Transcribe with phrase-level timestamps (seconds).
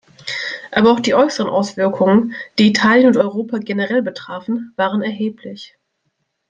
[0.71, 5.77] Aber auch die äußeren Auswirkungen, die Italien und Europa generell betrafen, waren erheblich.